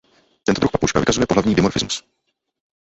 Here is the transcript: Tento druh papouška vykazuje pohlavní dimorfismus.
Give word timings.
Tento 0.45 0.59
druh 0.61 0.71
papouška 0.71 0.99
vykazuje 0.99 1.27
pohlavní 1.27 1.55
dimorfismus. 1.55 2.03